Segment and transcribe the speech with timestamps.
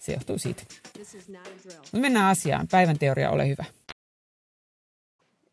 [0.00, 0.62] se johtuu siitä.
[1.76, 2.66] Mutta mennään asiaan.
[2.70, 3.64] Päivän teoria, ole hyvä.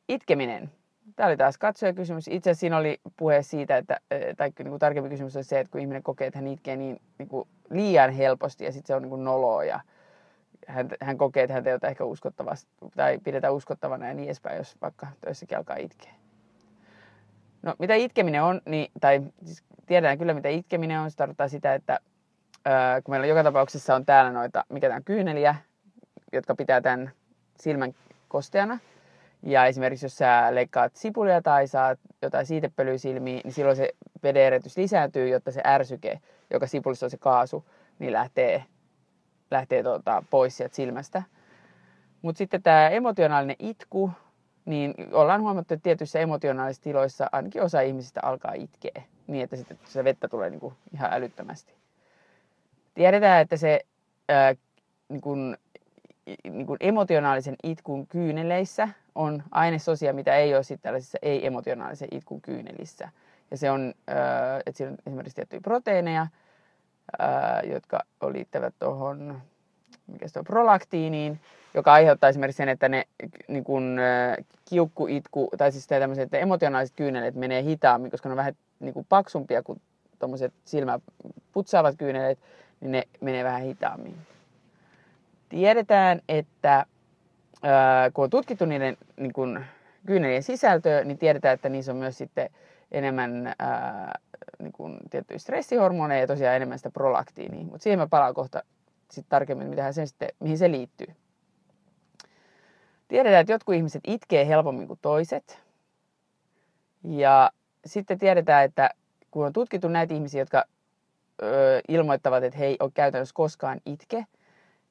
[0.10, 0.72] Itkeminen.
[1.16, 2.28] Tämä oli taas katsojakysymys.
[2.28, 4.00] Itse asiassa siinä oli puhe siitä, että,
[4.38, 7.02] tai niin kuin tarkempi kysymys on se, että kun ihminen kokee, että hän itkee niin,
[7.18, 9.80] niin kuin liian helposti ja sitten se on niin kuin noloa ja
[10.68, 14.76] hän, hän kokee, että häntä jotain ehkä uskottavasti tai pidetään uskottavana ja niin edespäin, jos
[14.82, 16.14] vaikka töissäkin alkaa itkeä.
[17.62, 21.74] No mitä itkeminen on, niin, tai siis tiedetään kyllä mitä itkeminen on, se tarkoittaa sitä,
[21.74, 22.00] että
[22.66, 25.56] ää, kun meillä joka tapauksessa on täällä noita, mikä tämä kyyneliä,
[26.34, 27.12] jotka pitää tämän
[27.60, 27.96] silmän
[28.28, 28.80] kosteana,
[29.44, 33.90] ja esimerkiksi jos sä leikkaat sipulia tai saat jotain siitepölyä silmiin, niin silloin se
[34.24, 37.66] vedeeretys lisääntyy, jotta se ärsyke, joka sipulissa on se kaasu,
[38.00, 38.64] niin lähtee,
[39.52, 41.24] lähtee tuota, pois sieltä silmästä.
[42.22, 44.12] Mutta sitten tämä emotionaalinen itku,
[44.66, 49.80] niin ollaan huomattu, että tietyissä emotionaalisissa tiloissa ainakin osa ihmisistä alkaa itkeä niin, että sitten
[49.84, 51.74] se vettä tulee niin kuin ihan älyttömästi.
[52.98, 53.82] Tiedetään, että se
[54.30, 54.56] ää,
[55.10, 55.58] niin kuin,
[56.44, 63.10] niin kuin emotionaalisen itkun kyyneleissä on ainesosia, mitä ei ole sitten tällaisissa ei-emotionaalisen itkun kyynelissä.
[63.52, 63.94] Ja se on,
[64.66, 66.28] että siinä on esimerkiksi tiettyjä proteiineja,
[67.64, 68.00] jotka
[68.32, 69.42] liittävät tuohon
[70.08, 71.40] mikä se on, prolaktiiniin,
[71.74, 73.04] joka aiheuttaa esimerkiksi sen, että ne
[73.48, 73.98] niin kun,
[74.70, 79.06] kiukkuitku, tai siis tämmöiset että emotionaaliset kyyneleet menee hitaammin, koska ne on vähän niin kuin
[79.10, 79.82] paksumpia kuin
[80.20, 81.00] tuommoiset silmä
[81.52, 81.96] putsaavat
[82.82, 84.18] niin ne menee vähän hitaammin.
[85.50, 86.86] Tiedetään, että
[87.64, 89.66] ää, kun on tutkittu niiden niin kun,
[90.06, 92.50] kyynelien sisältöä, niin tiedetään, että niissä on myös sitten
[92.92, 94.20] enemmän ää,
[94.60, 97.66] niin kun, tiettyjä stressihormoneja ja tosiaan enemmän sitä prolaktiinia.
[97.66, 98.64] Mutta siihen mä palaan kohta
[99.12, 101.08] sitten tarkemmin, mitä se sitten, mihin se liittyy.
[103.08, 105.60] Tiedetään, että jotkut ihmiset itkee helpommin kuin toiset.
[107.04, 107.52] Ja
[107.86, 108.90] sitten tiedetään, että
[109.32, 110.64] kun on tutkittu näitä ihmisiä, jotka
[111.42, 114.26] ö, ilmoittavat, että he ei ole käytännössä koskaan itke,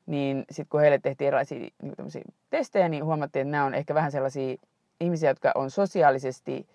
[0.06, 4.12] niin sitten kun heille tehtiin erilaisia niin testejä, niin huomattiin, että nämä on ehkä vähän
[4.12, 4.56] sellaisia
[5.00, 6.66] ihmisiä, jotka on sosiaalisesti,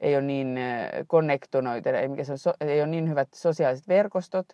[0.00, 0.58] ei ole niin
[1.06, 4.46] konnektonoita, ei, mikä se on, ei ole niin hyvät sosiaaliset verkostot,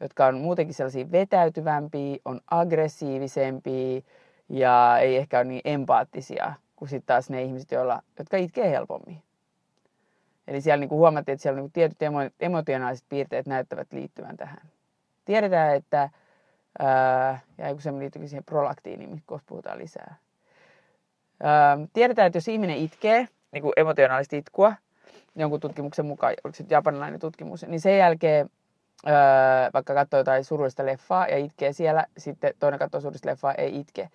[0.00, 4.00] jotka on muutenkin sellaisia vetäytyvämpiä, on aggressiivisempia
[4.48, 9.22] ja ei ehkä ole niin empaattisia kuin sitten taas ne ihmiset, joilla, jotka itkee helpommin.
[10.48, 11.98] Eli siellä niin kuin huomattiin, että siellä niin kuin tietyt
[12.40, 14.60] emotionaaliset piirteet näyttävät liittyvän tähän.
[15.24, 16.10] Tiedetään, että
[16.78, 20.16] Ää, ja kun se liittyy siihen prolaktiiniin, mistä puhutaan lisää.
[21.42, 24.72] Ää, tiedetään, että jos ihminen itkee, niin kuin emotionaalista itkua,
[25.36, 28.50] jonkun tutkimuksen mukaan, oliko se japanilainen tutkimus, niin sen jälkeen
[29.74, 34.08] vaikka katsoo jotain surullista leffaa ja itkee siellä, sitten toinen katsoo surullista leffaa, ei itke,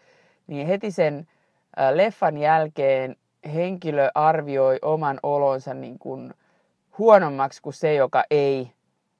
[0.47, 1.27] niin heti sen
[1.75, 3.15] ää, leffan jälkeen
[3.53, 6.33] henkilö arvioi oman olonsa niin kuin
[6.97, 8.71] huonommaksi kuin se, joka ei,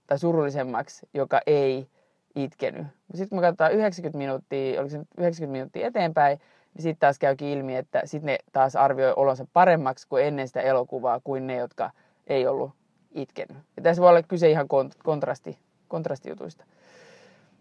[0.08, 1.88] tai surullisemmaksi, joka ei
[2.36, 2.88] itkenyt.
[3.12, 6.40] Sitten kun me katsotaan 90 minuuttia, oliko se 90 minuuttia eteenpäin,
[6.74, 10.62] niin sitten taas käykin ilmi, että sitten ne taas arvioi olonsa paremmaksi kuin ennen sitä
[10.62, 11.92] elokuvaa, kuin ne, jotka
[12.28, 12.72] ei ollut
[13.12, 13.58] itkenyt.
[13.78, 14.68] Ja tässä voi olla kyse ihan
[15.04, 15.58] kontrasti,
[15.88, 16.66] kontrastijutuista.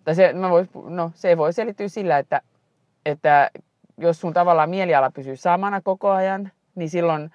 [0.05, 2.41] Tai se, mä vois, no, se voi selittyä sillä, että,
[3.07, 3.51] että
[3.99, 7.31] jos sun tavallaan mieliala pysyy samana koko ajan, niin silloin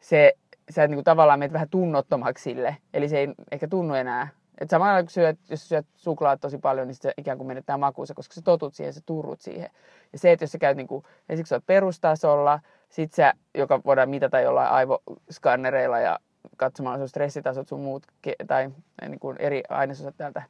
[0.00, 0.32] se,
[0.70, 2.76] sä niin kuin tavallaan menet vähän tunnottomaksi sille.
[2.94, 4.28] Eli se ei ehkä tunnu enää
[4.60, 8.14] et samalla kun syöt, jos syöt suklaat tosi paljon, niin se ikään kuin menettää makuunsa,
[8.14, 9.70] koska sä totut siihen, sä turrut siihen.
[10.12, 14.10] Ja se, että jos sä käyt niin kuin, ensiksi olet perustasolla, sit sä, joka voidaan
[14.10, 16.18] mitata jollain aivoskannereilla ja
[16.56, 18.06] katsomalla sun stressitasot sun muut,
[18.46, 18.70] tai
[19.08, 20.42] niin kuin eri ainesosat täältä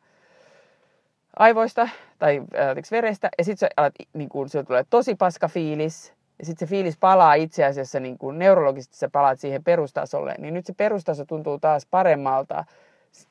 [1.36, 1.88] aivoista
[2.19, 6.70] tai ää, verestä, ja sitten alat, niin kuin, tulee tosi paska fiilis, ja sitten se
[6.70, 11.25] fiilis palaa itse asiassa niin kuin neurologisesti sä palaat siihen perustasolle, niin nyt se perustaso
[11.25, 12.64] tuntuu taas paremmalta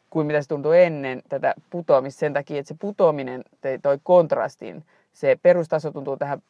[0.10, 3.44] kuin mitä se tuntui ennen tätä putoamista sen takia, että se putoaminen
[3.82, 4.86] toi kontrastin.
[5.14, 6.42] Se perustaso tuntuu tähän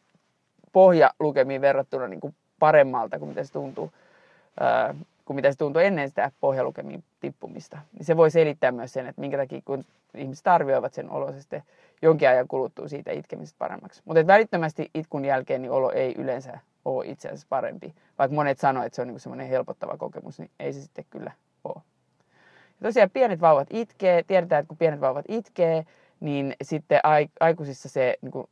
[0.71, 3.91] pohjalukemiin verrattuna niin kuin paremmalta kuin mitä se tuntuu,
[4.59, 4.95] ää,
[5.27, 7.77] kuin mitä se tuntui ennen sitä pohjalukemiin tippumista.
[7.93, 9.83] Niin se voi selittää myös sen, että minkä takia kun
[10.15, 11.63] ihmiset arvioivat sen olo, se sitten
[12.01, 14.01] jonkin ajan kuluttuu siitä itkemisestä paremmaksi.
[14.05, 17.95] Mutta välittömästi itkun jälkeen niin olo ei yleensä ole itse asiassa parempi.
[18.19, 21.31] Vaikka monet sanoo, että se on niin semmoinen helpottava kokemus, niin ei se sitten kyllä
[21.63, 21.81] ole.
[22.81, 24.23] Ja tosiaan pienet vauvat itkee.
[24.23, 25.85] Tiedetään, että kun pienet vauvat itkee,
[26.19, 26.99] niin sitten
[27.39, 28.47] aikuisissa se, niin kuin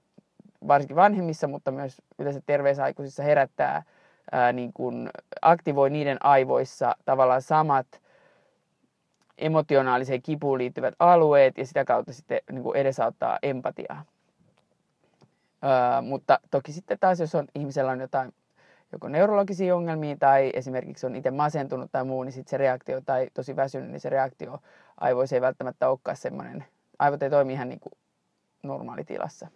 [0.67, 3.83] varsinkin vanhemmissa, mutta myös yleensä terveissä aikuisissa herättää,
[4.31, 5.09] ää, niin kuin
[5.41, 8.01] aktivoi niiden aivoissa tavallaan samat
[9.37, 14.05] emotionaaliseen kipuun liittyvät alueet ja sitä kautta sitten niin kuin edesauttaa empatiaa.
[15.63, 18.33] Öö, mutta toki sitten taas, jos on ihmisellä on jotain
[18.91, 23.27] joko neurologisia ongelmia tai esimerkiksi on itse masentunut tai muu, niin sitten se reaktio tai
[23.33, 24.59] tosi väsynyt, niin se reaktio
[24.97, 26.65] aivoissa ei välttämättä olekaan semmoinen,
[26.99, 27.93] aivot ei toimi ihan niin kuin
[28.63, 29.47] normaalitilassa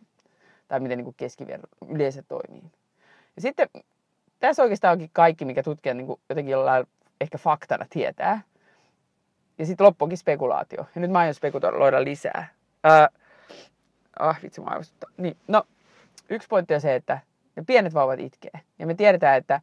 [0.67, 2.63] tai miten niin kuin yleensä toimii.
[3.35, 3.69] Ja sitten
[4.39, 6.87] tässä oikeastaan onkin kaikki, mikä tutkijat niin jotenkin jollain
[7.21, 8.41] ehkä faktana tietää.
[9.57, 10.85] Ja sitten loppuukin spekulaatio.
[10.95, 12.47] Ja nyt mä aion spekuloida lisää.
[12.83, 13.09] Ää,
[14.19, 14.79] ah, vitsi, mä
[15.17, 15.63] Niin, no,
[16.29, 17.19] yksi pointti on se, että
[17.55, 18.51] ne pienet vauvat itkee.
[18.79, 19.61] Ja me tiedetään, että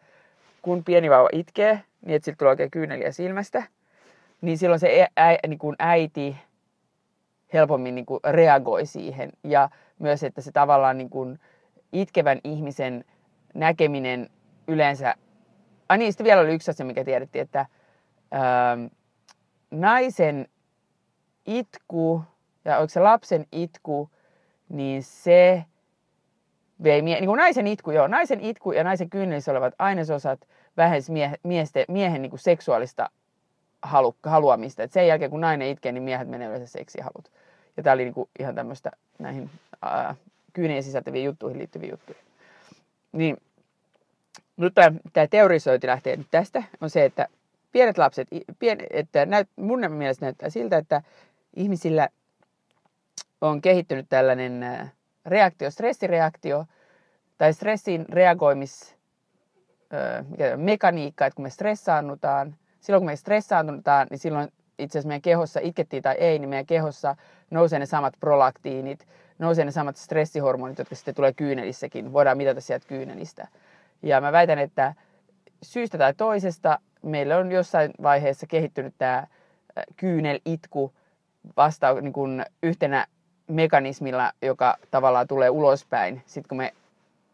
[0.62, 3.62] kun pieni vauva itkee, niin että siltä tulee oikein kyyneliä silmästä,
[4.40, 6.36] niin silloin se ä, niin kuin äiti
[7.52, 9.32] helpommin niin kuin reagoi siihen.
[9.44, 11.40] Ja myös, että se tavallaan niin kuin
[11.92, 13.04] itkevän ihmisen
[13.54, 14.30] näkeminen
[14.68, 15.14] yleensä...
[15.88, 17.66] Ai niin, vielä oli yksi asia, mikä tiedettiin, että
[18.30, 18.76] ää,
[19.70, 20.48] naisen
[21.46, 22.22] itku,
[22.64, 24.10] ja onko se lapsen itku,
[24.68, 25.64] niin se
[26.82, 31.12] vei mie- niin kuin naisen itku, joo, naisen itku ja naisen kyynelissä olevat ainesosat vähensi
[31.12, 33.10] mie- miesten, miehen niin kuin seksuaalista
[33.82, 34.82] halu, haluamista.
[34.82, 37.32] Et sen jälkeen kun nainen itkee, niin miehet menee yleensä seksihalut.
[37.76, 39.50] Ja tämä oli niin kuin ihan tämmöistä näihin
[39.82, 40.14] ää,
[40.52, 42.18] kyynien sisältäviin juttuihin liittyviä juttuja.
[43.12, 43.36] Niin,
[44.56, 44.74] nyt
[45.12, 47.28] tämä teorisointi lähtee nyt tästä, on se, että
[47.72, 51.02] pienet lapset, pien, että näyt, mun mielestä näyttää siltä, että
[51.56, 52.08] ihmisillä
[53.40, 54.66] on kehittynyt tällainen
[55.26, 56.66] reaktio, stressireaktio
[57.38, 58.96] tai stressin reagoimis
[60.28, 64.48] mikä, mekaniikka, että kun me stressaannutaan, silloin kun me stressaannutaan, niin silloin
[64.78, 67.16] itse asiassa meidän kehossa, itkettiin tai ei, niin meidän kehossa
[67.50, 69.06] nousee ne samat prolaktiinit,
[69.38, 72.12] nousee ne samat stressihormonit, jotka sitten tulee kyynelissäkin.
[72.12, 73.48] Voidaan mitata sieltä kyynelistä.
[74.02, 74.94] Ja mä väitän, että
[75.62, 79.26] syystä tai toisesta meillä on jossain vaiheessa kehittynyt tämä
[79.96, 80.92] kyynelitku
[81.56, 83.06] vasta niin kuin yhtenä
[83.48, 86.74] mekanismilla, joka tavallaan tulee ulospäin, sitten kun me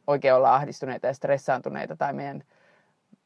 [0.07, 2.43] oikein ollaan ahdistuneita ja stressaantuneita tai meidän,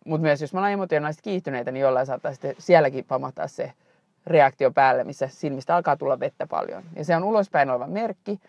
[0.07, 3.73] mutta myös jos me ollaan emotionaalisesti kiihtyneitä, niin jollain saattaa sitten sielläkin pamahtaa se
[4.27, 6.83] reaktio päälle, missä silmistä alkaa tulla vettä paljon.
[6.97, 8.41] Ja se on ulospäin oleva merkki,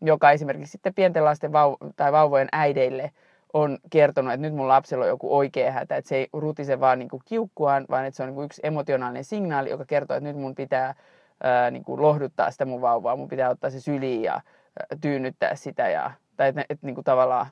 [0.00, 3.10] joka esimerkiksi sitten pienten lasten vau- tai vauvojen äideille
[3.52, 6.98] on kertonut, että nyt mun lapsella on joku oikea hätä, että se ei rutise vaan
[6.98, 10.28] niin kuin kiukkuaan, vaan että se on niin kuin yksi emotionaalinen signaali, joka kertoo, että
[10.28, 10.94] nyt mun pitää
[11.42, 14.42] ää, niin kuin lohduttaa sitä mun vauvaa, mun pitää ottaa se syliin ja ää,
[15.00, 17.46] tyynnyttää sitä, ja, tai että, että niin kuin tavallaan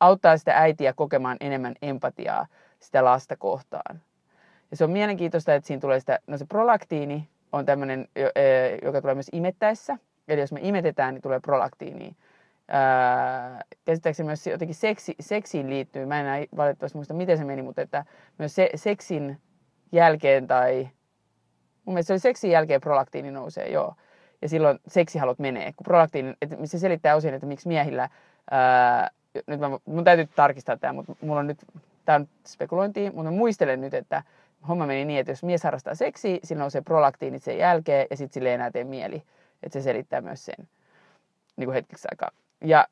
[0.00, 2.46] auttaa sitä äitiä kokemaan enemmän empatiaa
[2.80, 4.00] sitä lasta kohtaan.
[4.70, 8.08] Ja se on mielenkiintoista, että siinä tulee sitä, no se prolaktiini on tämmöinen,
[8.82, 9.98] joka tulee myös imettäessä.
[10.28, 12.16] Eli jos me imetetään, niin tulee prolaktiini.
[12.68, 17.82] Ää, käsittääkseni myös jotenkin seksi, seksiin liittyy, mä en valitettavasti muista miten se meni, mutta
[17.82, 18.04] että
[18.38, 19.40] myös se, seksin
[19.92, 20.88] jälkeen tai
[21.84, 23.94] mun mielestä se oli seksin jälkeen prolaktiini nousee, joo.
[24.42, 28.08] Ja silloin seksihalut menee, kun prolaktiini, että se selittää osin, että miksi miehillä,
[28.50, 29.10] ää,
[29.46, 31.64] nyt mä, mun täytyy tarkistaa tämä, mutta mulla on nyt,
[32.04, 34.22] tämä on spekulointia, mutta mä muistelen nyt, että
[34.68, 38.34] homma meni niin, että jos mies harrastaa seksiä, silloin nousee prolaktiinit sen jälkeen ja sitten
[38.34, 39.22] sille ei enää tee mieli.
[39.62, 40.68] Että se selittää myös sen
[41.56, 42.30] niin kuin hetkeksi aikaa.
[42.64, 42.86] Ja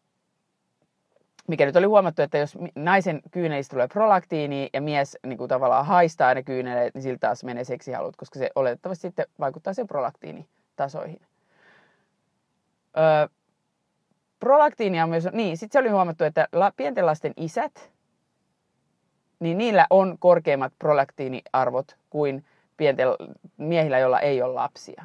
[1.46, 5.86] mikä nyt oli huomattu, että jos naisen kyynelistä tulee prolaktiini ja mies niin kuin tavallaan
[5.86, 11.20] haistaa ne kyyneleet, niin siltä taas menee seksihalut, koska se oletettavasti sitten vaikuttaa sen prolaktiinitasoihin.
[12.96, 13.28] Öö,
[14.40, 17.92] prolaktiinia on myös, niin sitten se oli huomattu, että la, pienten lasten isät,
[19.40, 22.44] niin niillä on korkeimmat prolaktiiniarvot kuin
[22.76, 23.08] pienten
[23.56, 25.04] miehillä, joilla ei ole lapsia.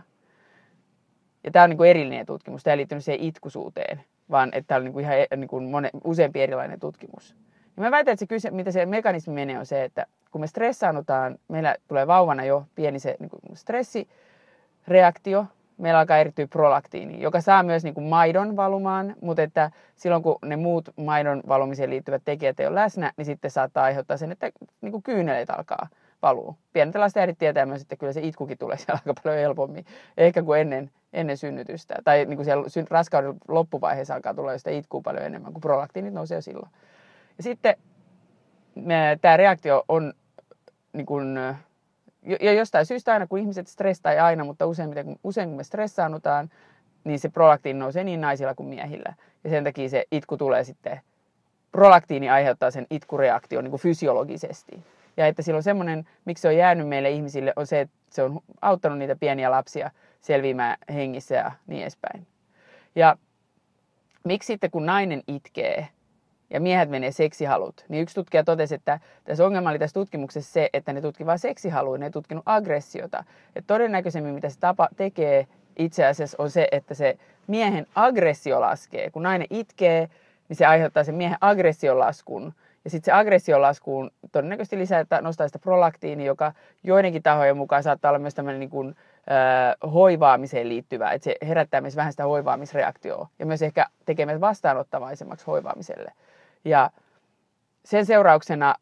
[1.43, 4.77] Ja tämä on niin kuin erillinen tutkimus, tämä ei liittynyt siihen itkusuuteen, vaan että tämä
[4.77, 7.35] on niin kuin ihan niin kuin mone, useampi erilainen tutkimus.
[7.77, 10.47] Ja mä väitän, että se kyse, mitä se mekanismi menee on se, että kun me
[10.47, 15.45] stressaannutaan, meillä tulee vauvana jo pieni se niin kuin stressireaktio,
[15.77, 20.37] meillä alkaa erittyä prolaktiini, joka saa myös niin kuin maidon valumaan, mutta että silloin kun
[20.45, 24.51] ne muut maidon valumiseen liittyvät tekijät ei ole läsnä, niin sitten saattaa aiheuttaa sen, että
[24.81, 25.87] niin kuin kyyneleet alkaa
[26.21, 26.57] valuu.
[26.73, 29.85] Pienet lasten äidit tietää myös, että kyllä se itkukin tulee siellä aika paljon helpommin,
[30.17, 31.95] ehkä kuin ennen, ennen synnytystä.
[32.03, 36.37] Tai niin kuin siellä raskauden loppuvaiheessa alkaa tulla sitä itkua paljon enemmän, kun prolaktiinit nousee
[36.37, 36.71] jo silloin.
[37.37, 37.75] Ja sitten
[39.21, 40.13] tämä reaktio on
[40.93, 41.39] niin kuin,
[42.41, 46.49] ja jostain syystä aina, kun ihmiset stressaa, aina, mutta useimmiten, usein kun me stressaannutaan,
[47.03, 49.13] niin se prolaktiini nousee niin naisilla kuin miehillä.
[49.43, 51.01] Ja sen takia se itku tulee sitten,
[51.71, 54.83] prolaktiini aiheuttaa sen itkureaktion niin kuin fysiologisesti.
[55.17, 58.39] Ja että silloin semmoinen, miksi se on jäänyt meille ihmisille, on se, että se on
[58.61, 62.27] auttanut niitä pieniä lapsia selviämään hengissä ja niin edespäin.
[62.95, 63.17] Ja
[64.23, 65.87] miksi sitten kun nainen itkee,
[66.49, 70.69] ja miehet menee seksihalut, niin yksi tutkija totesi, että tässä ongelma oli tässä tutkimuksessa se,
[70.73, 73.23] että ne tutkivat vain seksihalua, ne ei tutkinut aggressiota.
[73.55, 75.47] Et todennäköisemmin mitä se tapa tekee
[75.79, 79.09] itse asiassa on se, että se miehen aggressio laskee.
[79.09, 80.09] Kun nainen itkee,
[80.49, 82.53] niin se aiheuttaa sen miehen aggression laskun.
[82.83, 87.83] Ja sitten se aggression laskuun todennäköisesti lisää, että nostaa sitä prolaktiini, joka joidenkin tahojen mukaan
[87.83, 88.95] saattaa olla myös tämmöinen niin
[89.93, 96.11] hoivaamiseen liittyvä, että se herättää myös vähän sitä hoivaamisreaktioa ja myös ehkä tekee vastaanottavaisemmaksi hoivaamiselle.
[96.65, 96.89] Ja
[97.85, 98.75] sen seurauksena,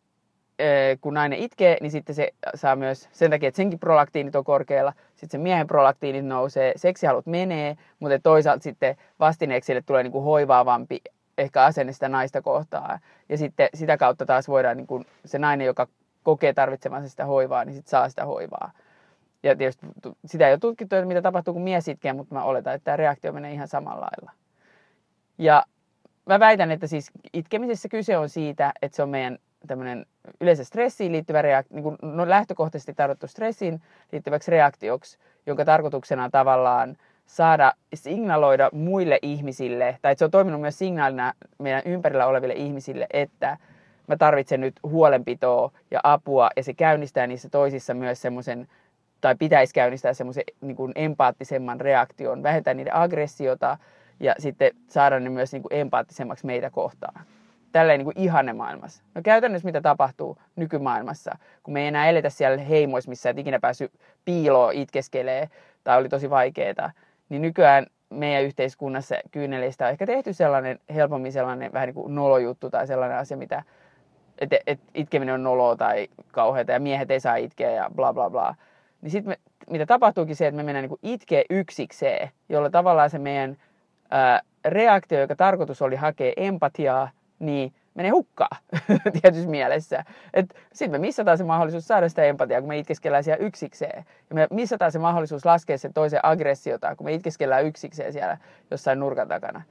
[1.01, 4.93] kun nainen itkee, niin sitten se saa myös sen takia, että senkin prolaktiinit on korkealla,
[5.09, 11.01] sitten se miehen prolaktiinit nousee, seksihalut menee, mutta toisaalta sitten vastineeksi sille tulee kuin hoivaavampi
[11.37, 12.99] ehkä asenne sitä naista kohtaan.
[13.29, 15.87] Ja sitten sitä kautta taas voidaan niin kuin se nainen, joka
[16.23, 18.71] kokee tarvitsevansa sitä hoivaa, niin sitten saa sitä hoivaa.
[19.43, 19.87] Ja tietysti
[20.25, 22.97] sitä ei ole tutkittu, että mitä tapahtuu, kun mies itkee, mutta mä oletan, että tämä
[22.97, 24.31] reaktio menee ihan samalla lailla.
[25.37, 25.63] Ja
[26.25, 30.05] mä väitän, että siis itkemisessä kyse on siitä, että se on meidän tämmöinen
[30.41, 36.31] yleensä stressiin liittyvä reaktio, niin kuin no lähtökohtaisesti tarkoitettu stressiin liittyväksi reaktioksi, jonka tarkoituksena on
[36.31, 42.53] tavallaan saada signaloida muille ihmisille, tai että se on toiminut myös signaalina meidän ympärillä oleville
[42.53, 43.57] ihmisille, että
[44.07, 48.67] mä tarvitsen nyt huolenpitoa ja apua, ja se käynnistää niissä toisissa myös semmoisen,
[49.21, 53.77] tai pitäisi käynnistää semmoisen niin kuin empaattisemman reaktion, vähentää niiden aggressiota,
[54.19, 57.25] ja sitten saada ne myös niin kuin empaattisemmaksi meitä kohtaan.
[57.71, 59.03] Tälleen niin ihanne maailmassa.
[59.15, 63.59] No käytännössä mitä tapahtuu nykymaailmassa, kun me ei enää eletä siellä heimoissa, missä et ikinä
[63.59, 63.91] päässyt
[64.25, 65.49] piiloon itkeskelee
[65.83, 66.91] tai oli tosi vaikeaa,
[67.29, 72.69] niin nykyään meidän yhteiskunnassa kyyneleistä on ehkä tehty sellainen, helpommin sellainen vähän niin kuin nolojuttu
[72.69, 73.63] tai sellainen asia, mitä,
[74.37, 78.29] että et itkeminen on noloa tai kauheata ja miehet ei saa itkeä ja bla bla
[78.29, 78.55] bla.
[79.01, 79.37] Niin sitten
[79.69, 83.57] mitä tapahtuukin se, että me mennään niin itkeä yksikseen, jolla tavallaan se meidän
[84.11, 88.57] ää, reaktio, joka tarkoitus oli hakea empatiaa, niin menee hukkaan
[89.21, 90.03] tietyssä mielessä.
[90.73, 94.05] Sitten me missataan se mahdollisuus saada sitä empatiaa, kun me itkeskellään siellä yksikseen.
[94.29, 98.37] Ja me missataan se mahdollisuus laskea sen toisen aggressiota, kun me itkeskellään yksikseen siellä
[98.71, 99.61] jossain nurkan takana.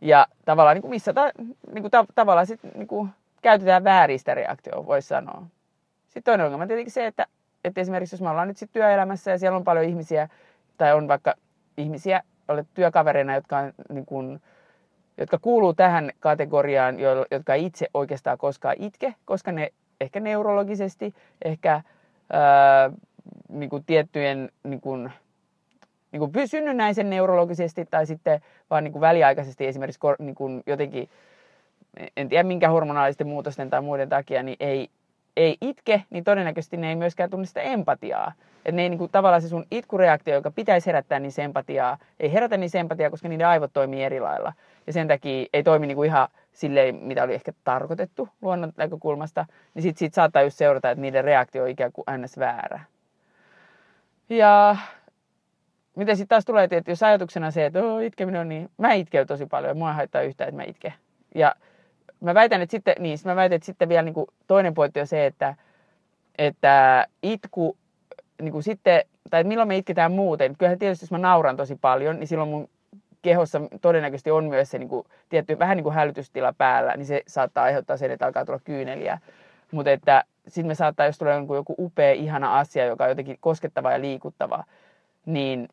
[0.00, 1.32] Ja tavallaan niin kuin missataan,
[1.72, 3.10] niin kuin ta- tavallaan sit, niin kuin
[3.42, 5.42] käytetään vääristä reaktioa, voisi sanoa.
[6.04, 7.26] Sitten toinen ongelma on tietenkin se, että,
[7.64, 10.28] että esimerkiksi jos me ollaan nyt sit työelämässä ja siellä on paljon ihmisiä,
[10.76, 11.34] tai on vaikka
[11.76, 14.40] ihmisiä, olet työkavereina, jotka, on, niin kuin,
[15.18, 16.96] jotka kuuluu tähän kategoriaan,
[17.30, 21.82] jotka ei itse oikeastaan koskaan itke, koska ne ehkä neurologisesti, ehkä
[22.32, 22.90] ää,
[23.48, 25.12] niin kuin tiettyjen niin kuin,
[26.12, 31.08] niin kuin synnynnäisen neurologisesti tai sitten vaan niin väliaikaisesti esimerkiksi niin kuin jotenkin,
[32.16, 34.90] en tiedä minkä hormonaalisten muutosten tai muiden takia, niin ei,
[35.38, 38.32] ei itke, niin todennäköisesti ne ei myöskään tunne sitä empatiaa.
[38.56, 42.32] Että ne ei niin kuin, tavallaan se sun itkureaktio, joka pitäisi herättää niin empatiaa, ei
[42.32, 44.52] herätä niin empatiaa, koska niiden aivot toimii eri lailla.
[44.86, 49.46] Ja sen takia ei toimi niin kuin ihan silleen, mitä oli ehkä tarkoitettu luonnon näkökulmasta,
[49.74, 52.38] niin sitten sit saattaa just seurata, että niiden reaktio on ikään kuin ns.
[52.38, 52.80] väärä.
[54.28, 54.76] Ja
[55.96, 59.26] mitä sitten taas tulee, että jos ajatuksena se, että oh, itkeminen on niin, mä itken
[59.26, 60.94] tosi paljon mua haittaa yhtään, että mä itken.
[61.34, 61.54] Ja
[62.20, 65.06] mä väitän, että sitten, niin, mä väitän, että sitten vielä niin kuin toinen pointti on
[65.06, 65.54] se, että,
[66.38, 67.76] että itku
[68.42, 70.56] niin kuin sitten, tai että milloin me itketään muuten.
[70.58, 72.68] Kyllähän tietysti, jos mä nauran tosi paljon, niin silloin mun
[73.22, 77.22] kehossa todennäköisesti on myös se niin kuin, tietty vähän niin kuin hälytystila päällä, niin se
[77.26, 79.18] saattaa aiheuttaa sen, että alkaa tulla kyyneliä.
[79.72, 83.36] Mutta että sitten me saattaa, jos tulee joku, joku upea, ihana asia, joka on jotenkin
[83.40, 84.64] koskettava ja liikuttava,
[85.26, 85.68] niin,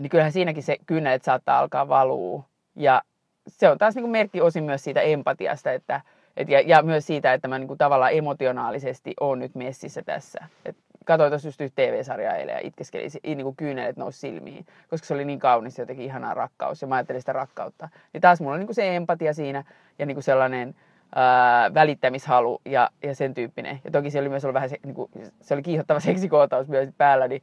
[0.00, 2.44] niin kyllähän siinäkin se kynnelet saattaa alkaa valuu.
[2.76, 3.02] Ja
[3.48, 6.00] se on taas niin kuin merkki osin myös siitä empatiasta, että,
[6.36, 10.44] et, ja, ja myös siitä, että mä niin kuin tavallaan emotionaalisesti on nyt messissä tässä.
[10.64, 15.14] Et katsoin tuossa just TV-sarjaa eilen ja itkeskeli, niin kuin kyynelet nousi silmiin, koska se
[15.14, 17.88] oli niin kaunis jotenkin ihanaa rakkaus ja mä ajattelin sitä rakkautta.
[18.12, 19.64] Niin taas mulla on niin kuin se empatia siinä
[19.98, 20.74] ja niin kuin sellainen
[21.14, 23.80] ää, välittämishalu ja, ja sen tyyppinen.
[23.84, 26.88] Ja toki se oli myös ollut vähän se, niin kuin, se oli kiihottava seksikootaus myös
[26.96, 27.42] päällä, niin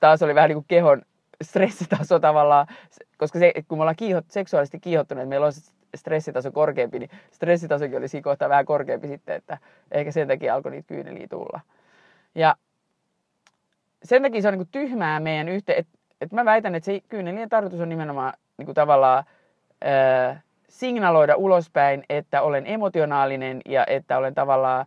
[0.00, 1.02] taas oli vähän niin kuin kehon
[1.44, 2.66] stressitaso tavallaan,
[3.18, 5.52] koska se, kun me ollaan kiihot, seksuaalisesti kiihottuneet, meillä on
[5.94, 9.58] stressitaso korkeampi, niin stressitasokin oli siinä kohtaa vähän korkeampi sitten, että
[9.90, 11.60] ehkä sen takia alkoi niitä kyyneliä tulla.
[12.34, 12.56] Ja
[14.04, 17.48] sen takia se on niin tyhmää meidän yhteen, että et mä väitän, että se kyynelien
[17.48, 19.24] tarkoitus on nimenomaan niin kuin tavallaan
[19.82, 24.86] ää, signaloida ulospäin, että olen emotionaalinen ja että olen tavallaan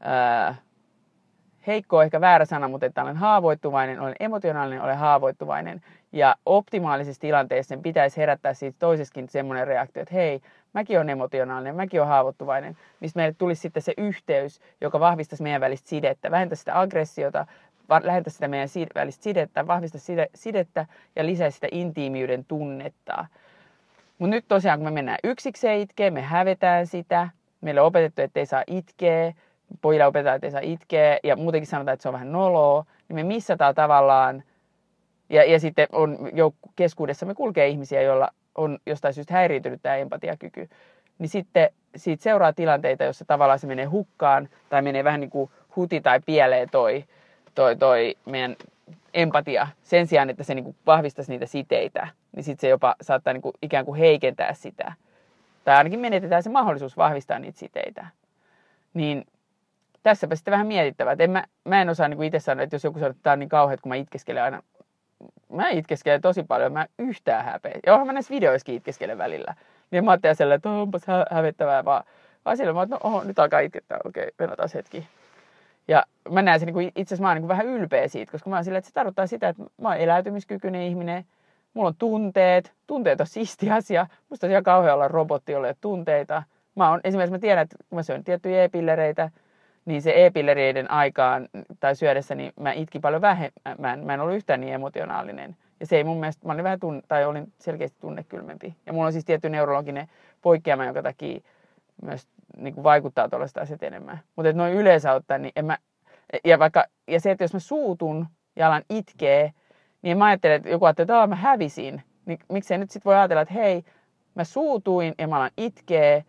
[0.00, 0.54] ää,
[1.66, 5.80] heikko ehkä väärä sana, mutta että olen haavoittuvainen, olen emotionaalinen, olen haavoittuvainen.
[6.12, 10.40] Ja optimaalisessa tilanteessa sen pitäisi herättää siitä toiseskin semmoinen reaktio, että hei,
[10.72, 15.60] mäkin olen emotionaalinen, mäkin olen haavoittuvainen, mistä meille tulisi sitten se yhteys, joka vahvistaisi meidän
[15.60, 17.46] välistä sidettä, vähentäisi sitä aggressiota,
[18.02, 23.26] lähentäisi sitä meidän välistä sidettä, vahvistaisi sidettä ja lisäisi sitä intiimiyden tunnetta.
[24.18, 27.28] Mutta nyt tosiaan, kun me mennään yksikseen itkeä, me hävetään sitä,
[27.60, 29.32] meille on opetettu, että ei saa itkeä,
[29.80, 33.14] pojille opetetaan, että ei saa itkeä, ja muutenkin sanotaan, että se on vähän noloa, niin
[33.16, 34.42] me missataan tavallaan,
[35.30, 40.68] ja, ja sitten on jo keskuudessamme kulkee ihmisiä, joilla on jostain syystä häiriintynyt tämä empatiakyky,
[41.18, 45.50] niin sitten siitä seuraa tilanteita, jossa tavallaan se menee hukkaan, tai menee vähän niin kuin
[45.76, 47.04] huti tai pieleen toi,
[47.54, 48.56] toi, toi meidän
[49.14, 53.32] empatia sen sijaan, että se niin kuin vahvistaisi niitä siteitä, niin sitten se jopa saattaa
[53.32, 54.92] niin kuin ikään kuin heikentää sitä.
[55.64, 58.06] Tai ainakin menetetään se mahdollisuus vahvistaa niitä siteitä.
[58.94, 59.26] Niin
[60.02, 61.16] tässäpä sitten vähän mietittävää.
[61.28, 63.48] Mä, mä en osaa niin itse sanoa, että jos joku sanoo, että tämä on niin
[63.48, 64.62] kauheat, kun mä itkeskelen aina.
[65.48, 67.78] Mä itkeskelen tosi paljon, mä yhtään häpeä.
[67.86, 69.54] Ja onhan mä näissä videoissakin itkeskelen välillä.
[69.90, 72.04] Niin mä ajattelen sellainen, että onpas hä- hävettävää, vaan,
[72.44, 75.08] vaan silloin mä että no oho, nyt alkaa itkettää, okei, taas hetki.
[75.88, 78.56] Ja mä näen sen niin itse asiassa mä oon niin vähän ylpeä siitä, koska mä
[78.56, 81.24] oon silleen, että se tarkoittaa sitä, että mä oon eläytymiskykyinen ihminen,
[81.74, 86.42] mulla on tunteet, tunteet on siisti asia, musta on ihan kauhean olla robotti, jolle tunteita.
[86.74, 89.30] Mä oon, esimerkiksi mä tiedän, että kun mä syön tiettyjä e-pillereitä,
[89.84, 91.48] niin se e-pillereiden aikaan
[91.80, 94.04] tai syödessä, niin mä itkin paljon vähemmän.
[94.04, 95.56] Mä en ollut yhtään niin emotionaalinen.
[95.80, 98.76] Ja se ei mun mielestä, mä olin vähän tunne, tai olin selkeästi tunnekylmempi.
[98.86, 100.08] Ja mulla on siis tietty neurologinen
[100.42, 101.40] poikkeama, jonka takia
[102.02, 104.20] myös niin kuin vaikuttaa tuollaista asiat enemmän.
[104.36, 105.78] Mutta noin yleensä ottaen, niin en mä,
[106.44, 109.52] ja, vaikka, ja se, että jos mä suutun ja alan itkee,
[110.02, 112.02] niin mä ajattelen, että joku ajattelee, että mä hävisin.
[112.26, 113.84] Niin miksei nyt sitten voi ajatella, että hei,
[114.34, 116.24] mä suutuin ja mä alan itkee,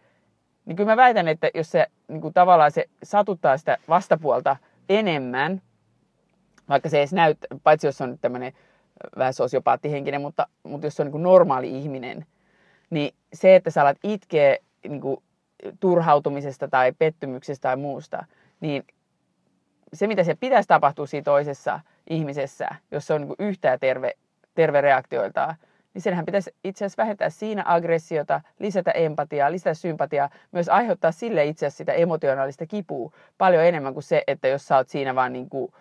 [0.66, 4.56] niin kyllä mä väitän, että jos se niin kuin tavallaan se satuttaa sitä vastapuolta
[4.90, 5.62] enemmän,
[6.70, 8.54] vaikka se ei näytä, paitsi jos on tämmöinen
[9.18, 12.26] vähän sosiopaattihenkinen, mutta, mutta jos se on niin kuin normaali ihminen,
[12.90, 14.58] niin se, että sä alat itkeä
[14.90, 15.18] niin kuin
[15.80, 18.26] turhautumisesta tai pettymyksestä tai muusta,
[18.60, 18.84] niin
[19.94, 24.12] se, mitä se pitäisi tapahtua siinä toisessa ihmisessä, jos se on niin yhtään terve,
[24.56, 25.56] terve reaktioiltaan,
[25.94, 31.46] niin senhän pitäisi itse asiassa vähentää siinä aggressiota, lisätä empatiaa, lisätä sympatiaa, myös aiheuttaa sille
[31.46, 35.34] itse asiassa sitä emotionaalista kipua paljon enemmän kuin se, että jos sä oot siinä vaan
[35.34, 35.74] niin kuin,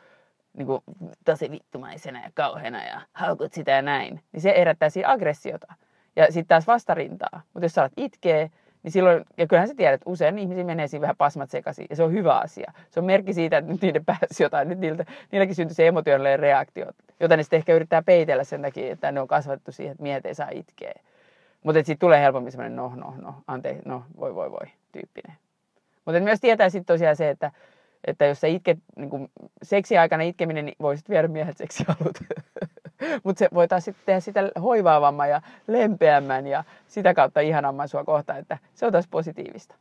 [0.57, 0.83] niin kuin
[1.25, 5.75] tosi vittumaisena ja kauheana ja haukut sitä ja näin, niin se herättää siinä aggressiota.
[6.17, 7.43] Ja sitten taas vastarintaa.
[7.55, 8.51] Mutta jos sä alat itkee,
[8.83, 11.97] niin silloin, ja kyllähän sä tiedät, että usein ihmisiä menee siinä vähän pasmat sekaisin, ja
[11.97, 12.73] se on hyvä asia.
[12.91, 16.39] Se on merkki siitä, että nyt niiden pääsi jotain, nyt niiltä, niilläkin syntyy se emotionaalinen
[16.39, 16.87] reaktio,
[17.21, 20.27] jota ne sitten ehkä yrittää peitellä sen takia, että ne on kasvatettu siihen, että miehet
[20.27, 20.93] ei saa itkeä.
[21.63, 25.37] Mutta sitten tulee helpommin semmoinen no, no, no, anteeksi, no, voi, voi, voi, tyyppinen.
[26.05, 27.53] Mutta myös tietää sitten tosiaan se, että,
[28.05, 29.31] että jos sä itket, niin
[29.63, 32.19] seksiaikana itkeminen, niin voisit viedä miehet seksialut.
[33.25, 38.05] Mutta se voi taas sitten tehdä sitä hoivaavamman ja lempeämmän ja sitä kautta ihanamman sua
[38.05, 39.75] kohtaan, että se on taas positiivista.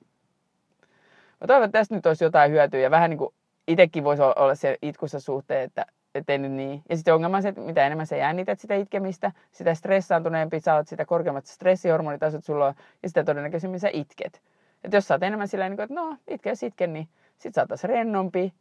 [1.41, 3.33] Mä toivon, että tästä nyt olisi jotain hyötyä ja vähän niin kuin
[3.67, 6.81] itsekin voisi olla se itkussa suhteen, että ettei nyt niin.
[6.89, 10.75] Ja sitten ongelma on se, että mitä enemmän sä jännität sitä itkemistä, sitä stressaantuneempi sä
[10.75, 12.73] oot, sitä korkeammat stressihormonitasot sulla on,
[13.03, 14.41] ja sitä todennäköisemmin sä itket.
[14.83, 17.67] Että jos sä oot enemmän sillä niin että no, itke sitken, niin sit sä oot
[17.67, 18.53] taas rennompi,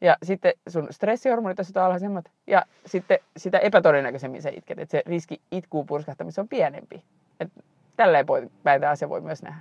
[0.00, 2.24] ja sitten sun stressihormonit on alhaisemmat.
[2.46, 4.78] Ja sitten sitä epätodennäköisemmin sä itket.
[4.78, 7.04] Että se riski itkuun purskahtamiseen on pienempi.
[7.40, 7.48] Et
[7.96, 9.60] tälleen voi, tämä asia voi myös nähdä.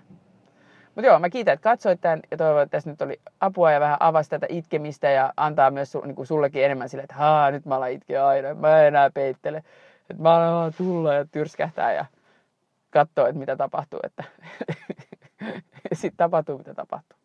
[0.95, 3.79] Mutta joo, mä kiitän, että katsoit tämän ja toivon, että tässä nyt oli apua ja
[3.79, 7.65] vähän avasi tätä itkemistä ja antaa myös su, niin sullekin enemmän sille, että haa, nyt
[7.65, 9.57] mä alan itkeä aina, mä en enää peittele.
[10.09, 12.05] Että mä alan vaan tulla ja tyrskähtää ja
[12.89, 13.99] katsoa, että mitä tapahtuu.
[14.03, 14.23] Että
[15.93, 17.24] sitten tapahtuu, mitä tapahtuu.